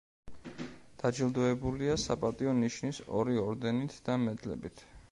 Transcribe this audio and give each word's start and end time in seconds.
დაჯილდოებულია 1.03 1.99
„საპატიო 2.05 2.57
ნიშნის“ 2.63 3.05
ორი 3.21 3.41
ორდენით 3.47 4.03
და 4.11 4.19
მედლებით. 4.27 4.89